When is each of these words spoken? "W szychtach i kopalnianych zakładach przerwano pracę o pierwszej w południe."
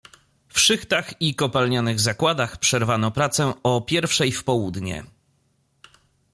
"W 0.47 0.59
szychtach 0.59 1.21
i 1.21 1.35
kopalnianych 1.35 1.99
zakładach 1.99 2.57
przerwano 2.57 3.11
pracę 3.11 3.53
o 3.63 3.81
pierwszej 3.81 4.31
w 4.31 4.43
południe." 4.43 5.03